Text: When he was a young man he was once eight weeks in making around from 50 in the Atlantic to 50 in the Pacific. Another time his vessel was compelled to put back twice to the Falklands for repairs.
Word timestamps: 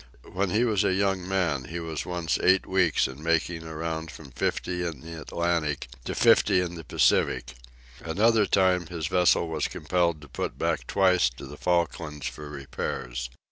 When 0.33 0.49
he 0.49 0.63
was 0.63 0.83
a 0.83 0.95
young 0.95 1.27
man 1.29 1.65
he 1.65 1.79
was 1.79 2.07
once 2.07 2.39
eight 2.41 2.65
weeks 2.65 3.07
in 3.07 3.21
making 3.21 3.61
around 3.61 4.09
from 4.09 4.31
50 4.31 4.83
in 4.83 5.01
the 5.01 5.21
Atlantic 5.21 5.85
to 6.05 6.15
50 6.15 6.59
in 6.59 6.73
the 6.73 6.83
Pacific. 6.83 7.53
Another 8.03 8.47
time 8.47 8.87
his 8.87 9.05
vessel 9.05 9.47
was 9.47 9.67
compelled 9.67 10.19
to 10.21 10.27
put 10.27 10.57
back 10.57 10.87
twice 10.87 11.29
to 11.37 11.45
the 11.45 11.55
Falklands 11.55 12.25
for 12.25 12.49
repairs. 12.49 13.29